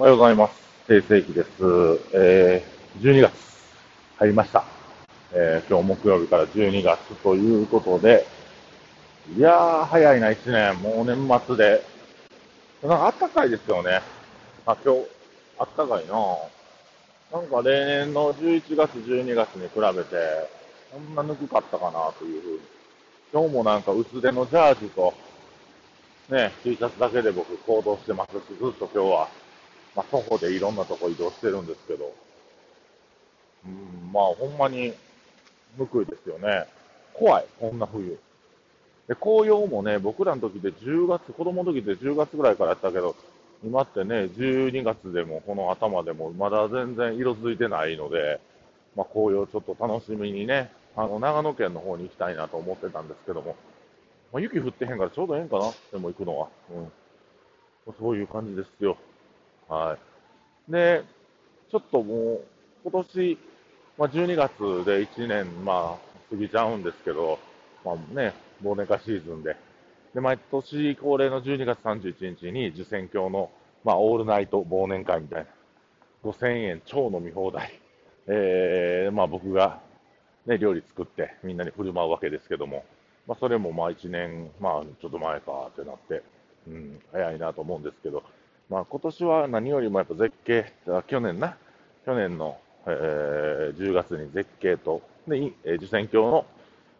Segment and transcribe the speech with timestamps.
[0.00, 0.54] おはようございます。
[0.86, 1.48] 定世紀です。
[2.14, 3.32] えー、12月
[4.16, 4.64] 入りました。
[5.30, 8.26] えー、今日木曜日から12月ということで、
[9.36, 10.76] いやー、早いな、1年。
[10.80, 11.84] もう年末で。
[12.82, 14.00] なんか暖かいですよね。
[14.64, 15.06] あ、今日、
[15.76, 16.14] 暖かいな
[17.30, 20.48] なんか例年の11月、12月に比べて、
[20.90, 22.60] こんなぬくかったかなというふうに。
[23.34, 25.12] 今日もなんか薄手のジャージと、
[26.30, 29.28] ね、T シャツだけで僕行動してますし、ずっと今日は
[30.00, 32.14] まあ、徒歩でいろんなとこ移動してるんですけど、
[33.66, 34.94] うん、まあ、ほんまに、
[35.78, 36.64] 報いですよね。
[37.12, 38.18] 怖い、こんな冬。
[39.08, 43.14] で、紅葉もね、僕らの時で10月、子供の時で10月ぐらいからやったけど、
[43.62, 48.40] 今ってね、12月でも、この頭でも、まだ全然色づいてないので、
[48.96, 53.54] まあ、紅葉ちょっと楽しみにね、あの、長野県の方に行きたいなと思ってたんですけども、
[54.32, 56.48] まあ、雪降ってへんからちょうどええんかな、でも行くのは。
[56.70, 56.92] うん。
[57.98, 58.96] そういう感じですよ。
[59.70, 59.96] は
[60.68, 60.72] い。
[60.72, 61.04] で、
[61.70, 62.44] ちょっともう、
[62.82, 63.38] 今年、
[63.96, 64.50] まあ、12月
[64.84, 67.38] で1年、まあ、過ぎちゃうんですけど、
[67.84, 69.56] まあね、忘年会シーズンで。
[70.12, 73.48] で、毎年恒例の12月31日に受選教の、
[73.84, 75.50] まあ、オールナイト忘年会みたいな、
[76.24, 77.80] 5000円超飲み放題。
[78.26, 79.80] えー、まあ僕が、
[80.46, 82.84] ね、料理作ってみんなに振る舞うわけですけども、
[83.26, 86.22] まあそれもまあ1年、まあちょっと前かってなって、
[86.66, 88.22] うん、早いなと思うんですけど、
[88.70, 90.72] まあ、今年は何よりもやっぱ絶景、
[91.08, 91.56] 去年な、
[92.06, 96.46] 去年の、えー、10月に絶景と、で、えー、受選橋の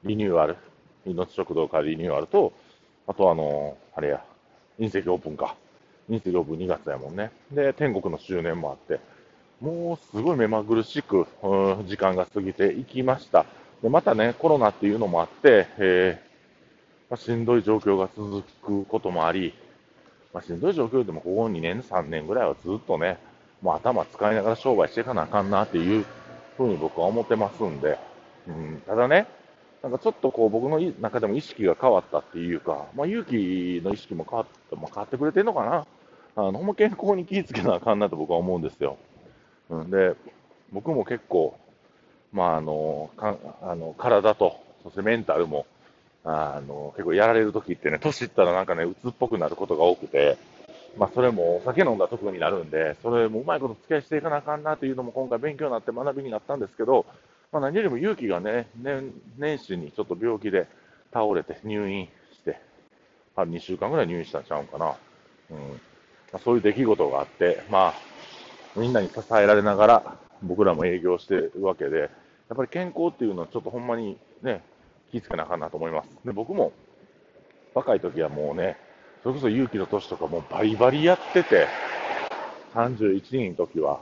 [0.02, 0.56] リニューアル、
[1.06, 2.52] 命食堂からリニューアルと、
[3.06, 4.24] あとあのー、あれや、
[4.80, 5.54] 隕石オープンか。
[6.10, 7.30] 隕石オープン2月やもんね。
[7.52, 9.00] で、天国の周年もあって、
[9.60, 13.46] もうすごい目まぐるしく、うん、時間が過ぎていきました。
[13.80, 19.54] で、またね、コロナっていうのもあって、えーまあ、しんどい状況が続くこともあり、
[20.32, 23.18] まあ、しんどい状況でもここ2年、3年ぐらいはずっとね、
[23.62, 26.04] もう頭使いながら商売していかなあかんなっていう
[26.56, 27.98] ふうに僕は思ってますんで、
[28.48, 29.26] うん、ただね、
[29.82, 35.86] なんかちょっとこう僕の中でも意識が変わったっていうか、まあ、勇気の意識も変わって、まあ、変わってくれてるのかな。
[36.36, 38.98] あの、ほんま健康に気をつけなあかんなと僕は思うんですよ。
[39.70, 40.14] うん、で、
[40.72, 41.58] 僕も結構、
[42.32, 45.66] まあ、あの、かあの体と、そしてメンタルも、
[46.24, 50.38] あの、結構やられる時ってね、年いったらなんかね、鬱っぽくなることが多くて、
[50.98, 57.06] まあ、それもお酒飲んだ特になるんで、それもうまいこと付き合いしていかなあかんなというのも今回勉強になって学びになったんですけど、
[57.52, 60.66] まあ、何よりも勇気がね、年年始にちょっと病気で
[61.12, 62.60] 倒れて入院して、
[63.36, 64.94] あ2週間ぐらい入院したんちゃうんかな。
[65.50, 65.58] うん
[66.32, 67.94] まあ、そういう出来事があって、まあ、
[68.76, 74.62] みんなに支えられながら僕らも営業してるわけで、やっぱり健康っていうのはちょっとほんまにね、
[75.10, 76.08] 気ぃつけなあかんなと思います。
[76.24, 76.72] で、僕も
[77.74, 78.76] 若い時はもうね、
[79.22, 81.66] それこそ勇気の年とかもバリバリやってて、
[82.74, 84.00] 31人の時は、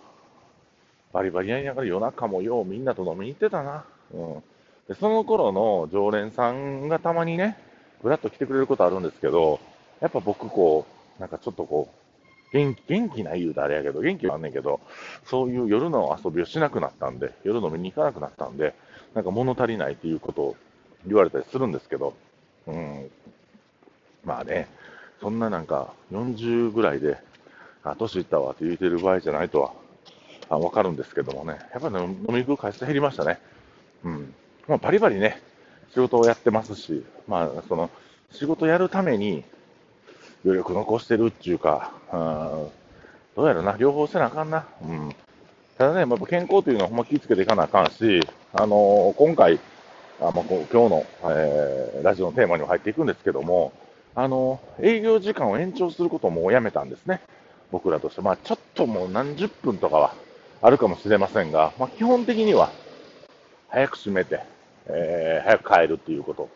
[1.13, 3.85] バリバリやりながら夜中もようみんなと飲みに行ってたな。
[4.13, 4.43] うん。
[4.89, 7.57] で、その頃の常連さんがたまにね、
[8.03, 9.61] ぐらっと来てくれることあるんですけど、
[10.01, 10.87] やっぱ僕こ
[11.19, 11.99] う、なんかちょっとこう、
[12.53, 14.81] 元気、元気ない言うとあれやけど、元気はあんねんけど、
[15.25, 18.75] そういう夜の遊びをしなくなったんで、夜飲みに行かなくなったんで、
[19.15, 20.57] なんか物足りないっていうことを
[21.07, 22.15] 言われたりするんですけど、
[22.67, 23.11] うん、
[24.25, 24.69] まあね、
[25.21, 27.19] そんななんか40ぐらいで、
[27.85, 29.73] あ、年いったわって言うてる場合じゃないとは、
[30.51, 33.39] あわかるんですけどもね、やっぱり、ね、飲み食う回数減りましたね。
[34.05, 34.35] うん。
[34.67, 35.43] まあ、バリバリね、
[35.93, 37.91] 仕事をやってますし、まあ、その、
[38.31, 39.45] 仕事やるために
[40.45, 42.19] 余力残してるっていうか、うん、
[43.37, 44.67] どうやらな、両方せなあかんな。
[44.83, 45.15] うん。
[45.77, 48.21] ただね、やっぱ健康というのはほんま気をつけていかなあかんし、
[48.53, 49.59] あのー、今回、
[50.21, 53.73] あまあ、今日の、えー、ラジオのテーマにも入っていくんですけども、
[54.17, 57.21] あの、営業時間を延長することもうやめたんですね。
[57.71, 58.21] 僕らとして。
[58.21, 60.15] まあ、ちょっともう何十分とかは
[60.61, 62.73] あるかもしれませんが、まあ、基本的には、
[63.69, 64.41] 早く閉めて、
[64.87, 66.49] えー、早く帰るっていうこと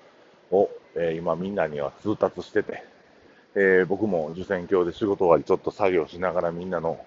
[0.50, 2.82] を、えー、今みんなには通達してて、
[3.54, 6.98] えー、僕も受選教で仕事終わりちょっと作業しながらみんなの、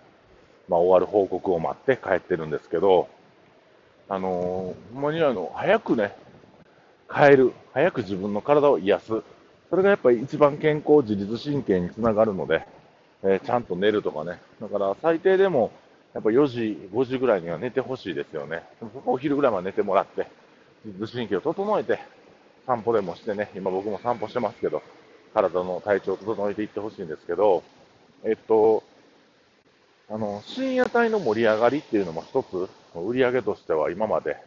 [0.70, 3.10] まあ、終わる報告を待って帰ってるんですけど、
[4.08, 6.16] あのー、ほんまにあの、早くね、
[7.13, 9.06] 変える、早く自分の体を癒す、
[9.69, 12.66] それがやっぱり一番健康、自律神経につながるので、
[13.24, 15.72] えー、ちゃんと寝るとかね、だから最低でも
[16.13, 20.28] やっぱ4時、5時ぐらいには寝てほしいですよね、そこお昼ぐらいまで寝てもらって、
[20.86, 22.00] 自律神経を整えて、
[22.66, 24.81] 散歩でもしてね、今僕も散歩してますけど、
[25.34, 27.63] 体の体調を整えていってほしいんですけど、
[28.24, 28.84] えっと、
[30.10, 34.38] あの、深夜帯の盛り上がりっていうのも一つ、売り上げとしては今まで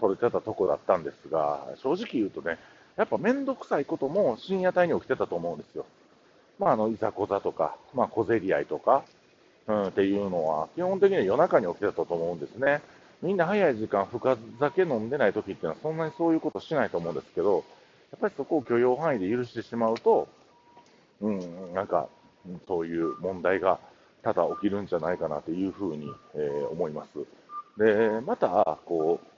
[0.00, 2.58] 取れてたとこだったんですが、正直言うとね、
[2.96, 5.84] やっぱめんどくさいことも深夜帯に起きてたと思うんですよ。
[6.58, 9.04] まあ、あの、いざこざとか、まあ、小競り合いとか、
[9.66, 12.82] うん、っていうのは、基本的には夜中に起きてたと思うんですね。
[13.22, 17.64] みんな早い時間、深酒飲んでない時っていうのは、そんなにそういうことしないと思うんですけど、
[18.12, 20.28] やっぱりそこを許容範囲で許してしまうと、
[21.20, 22.08] うん、なんか、
[22.68, 23.80] そういう問題が
[24.22, 27.18] 多々起きるんじゃないかなというふうに、えー、思います。
[27.78, 29.33] で、また、こう、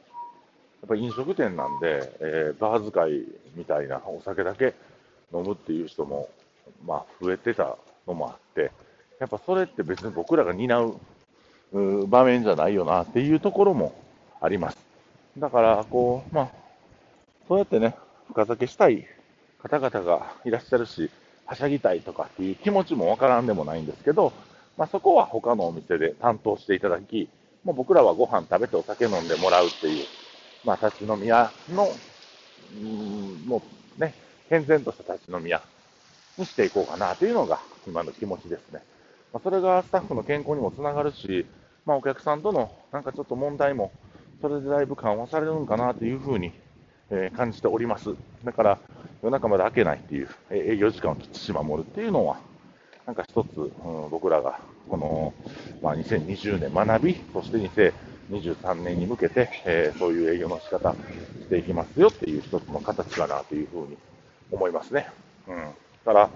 [0.86, 3.24] ぱ飲食店なんで、えー、バー使い
[3.54, 4.74] みたいなお酒だけ
[5.34, 6.28] 飲むっていう人も、
[6.84, 8.70] まあ、増えてたのもあって、
[9.18, 10.80] やっぱそれって別に僕らが担
[11.72, 13.94] う場面じゃないよなっていうところも
[14.40, 14.78] あります。
[15.38, 16.50] だから、こう、まあ、
[17.48, 17.94] そうやってね、
[18.28, 19.06] 深酒したい
[19.62, 21.10] 方々がいらっしゃるし、
[21.44, 24.32] はしゃぎたいとかっていう気持ちもわからんでもないんですけど、
[24.76, 27.28] まあ、そこは他のお店で担当していただき、
[27.64, 30.04] もう僕らはご飯食べてお酒飲んでもらうっていう、
[30.66, 31.88] まあ、立ち飲み屋の、
[32.74, 33.62] うん、も
[33.96, 34.14] うね、
[34.48, 35.62] 健全とした立ち飲み屋
[36.36, 38.82] にしていこうかなというのが今の気持ちですね。
[39.32, 41.46] まあ、それがスタッフの健康にもつながるし、
[41.86, 43.92] まあ、お客さんとのなんかちょっと問題も、
[44.42, 46.52] それでだいぶ緩和されるのかなというふうに、
[47.10, 48.10] えー、感じております。
[48.44, 48.78] だから、
[49.22, 52.38] 夜中まで開けないっていう、えー、営業時間をきっちし守るっていうのは、
[53.06, 53.72] なんか一つ、うん、
[54.10, 54.58] 僕らが
[54.88, 55.32] この、
[55.80, 57.92] まあ、2020年学び、そして
[58.30, 63.96] 23年に向けて、えー、そういう営業の仕方していきますよっていう一つの形かなというふうに
[64.50, 65.08] 思いますね。
[65.48, 65.56] うん。
[66.04, 66.30] だから、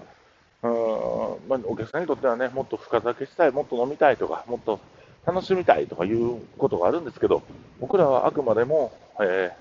[0.63, 4.79] うんまあ、お客さんにとってはね、もっと深酒したい、もっと飲みたいとか、もっと
[5.25, 7.41] 楽しみたいとかいうことがあるんですけど、
[7.79, 9.51] 僕らはあくまでも、え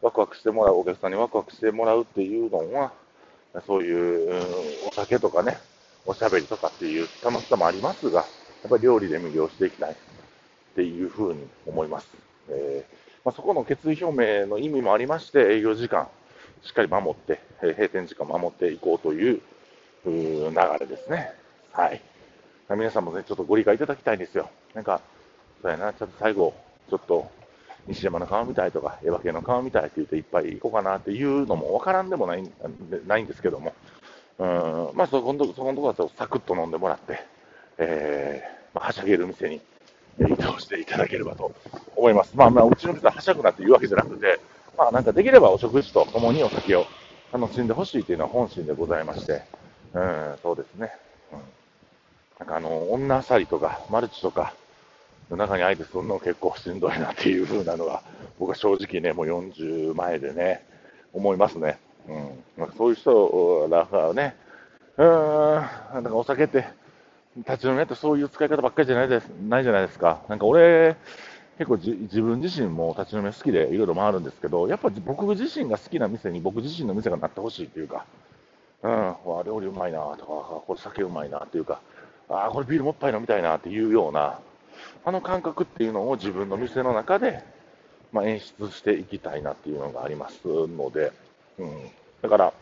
[0.00, 2.92] ー、ワクワクしてもらう、お客さんにワクワクしてもらうっていうのは、
[3.66, 4.42] そういう
[4.88, 5.58] お酒とかね、
[6.06, 8.24] おしゃべりとかっていう楽しさもありますが、や
[8.66, 9.96] っぱり料理で魅了していきたい
[10.78, 12.08] っていうふうに思います。
[12.48, 12.94] えー、
[13.24, 16.06] まあ、そこの決意表明の意味もありまして、営業時間
[16.62, 19.40] しっかり守って、え閉店時間守っていこうという
[20.06, 21.32] 流れですね。
[21.72, 22.00] はい。
[22.70, 24.50] 皆さんもね、ちょっとご理解いただきたいんですよ。
[24.72, 25.00] なんか、
[25.62, 26.54] そうやな、ちょっと最後、
[26.88, 27.28] ちょっと、
[27.88, 32.48] 西山の川みたいとか、エヴァ系の川みたいって言っていっぱい行こうかなっていうのもわからんでもない
[33.08, 33.74] ないんですけども、
[34.38, 34.44] う
[34.94, 37.18] ん、まあそこのとこ、そこのところだとサクッと飲んでもらって、
[37.78, 39.60] えー、まあ、はしゃげる店に
[40.26, 41.52] 移動していただければと
[41.96, 42.32] 思います。
[42.34, 44.40] まあまあ、うちの店ははしゃぐなっていうわけじゃなくて、
[44.76, 46.86] まあなんかできればお食事と共にお酒を
[47.32, 49.42] 楽しんでほしいというのは本心でございまして、
[49.94, 50.92] うん、そうですね。
[51.32, 51.38] うん。
[52.38, 54.54] なんかあの、女あさりとか、マルチとか、
[55.30, 58.02] の中にあえてするの結構しんどいなっていう風なのは、
[58.38, 60.64] 僕は正直ね、もう40前でね、
[61.12, 61.78] 思いますね。
[62.08, 62.44] うん。
[62.56, 64.36] なんかそういう人らがね、
[64.96, 66.66] うーん、なんかお酒って、
[67.36, 70.22] 立ち飲み屋ってそういう使い方ばっかりじゃないですないじゃないですか。
[70.28, 70.96] なんか俺、
[71.58, 78.06] 結構自分自身も立ち飲み好きでいろいろ回るんですけど、やっぱ僕自身が好きな店に僕自身の店がなってほしいっていうか、
[78.82, 81.80] うん、わ料理うまいなとか、これ酒うまいなっていうか、
[82.28, 84.38] あこれビールもっぱい飲みたいなっていうような、
[85.04, 87.42] あの感覚っていうのを自分の店の中で、
[88.12, 91.12] まあ、演出していきたいなっていうのがありますので、
[91.58, 91.90] うん、
[92.22, 92.52] だから、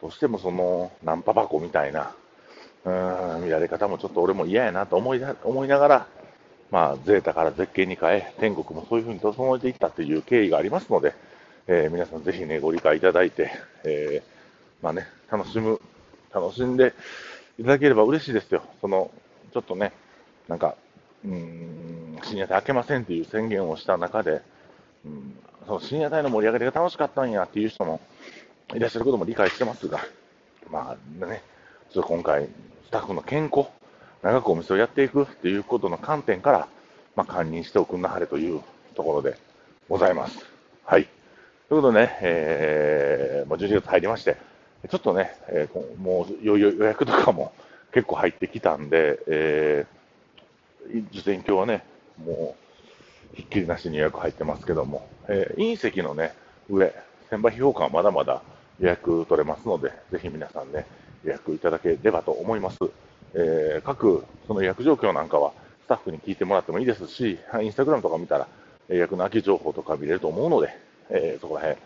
[0.00, 2.14] どうしてもその、ナンパ箱みたいな、
[2.84, 6.06] うん、見られ方もちょっと俺も嫌やなと思い思いながら、
[6.70, 11.14] まあ、ゼータから絶景に変え、天国もそういうふうに整えていったという経緯がありますので、
[11.66, 13.50] えー、皆さんぜひね、ご理解いただいて、
[13.84, 14.38] えー
[14.82, 15.80] まあね、楽しむ、
[16.32, 16.94] 楽しんで
[17.58, 18.62] いただければ嬉しいですよ。
[18.80, 19.10] その、
[19.52, 19.92] ちょっとね、
[20.46, 20.76] なんか、
[21.24, 24.40] うん、深夜帯開けませんっていう宣言をした中で、
[25.04, 28.00] うん、その深夜帯の盛り上がりが楽しかったんやっていう人も
[28.74, 29.98] いらっしゃることも理解してますが、
[30.70, 31.42] まあね、
[31.90, 32.48] っと今回、
[32.86, 33.68] スタッフの健康、
[34.22, 36.68] 長くお店をやっていくっていうことの観点から、
[37.16, 38.60] まあ、堪忍しておくんなはれという
[38.94, 39.38] ところで
[39.88, 40.44] ございます。
[40.84, 41.08] はい。
[41.68, 44.36] ということでね、えー、もう12月入りまして、
[44.90, 47.52] ちょっとね、えー、もう予約とかも
[47.92, 51.84] 結構入ってきたんで、えー、受験今日はね、
[52.22, 52.54] も
[53.32, 56.34] うひっきりなしに予約入ってますけども、えー、隕石のね、
[56.68, 56.92] 上、
[57.30, 58.42] 千葉批評館はまだまだ
[58.80, 60.86] 予約取れますので、ぜひ皆さんね、
[61.24, 62.78] 予約いただければと思います。
[63.34, 65.52] えー、各その予約状況なんかは
[65.84, 68.48] スタッフに聞いてもらってもいいですし、インスタグラムとか見たら
[68.88, 70.68] 予約の空き情報とか見れると思うので、
[71.10, 71.78] えー、そこら辺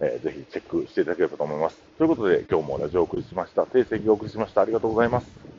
[0.00, 1.78] えー、ぜひチェックしていただければと思います。
[1.98, 3.66] ということで、今日もラジオをお送りしました。
[3.66, 4.60] 定席をお送りしました。
[4.62, 5.55] ありがとうございます。